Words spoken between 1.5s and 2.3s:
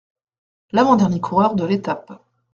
de l’étape.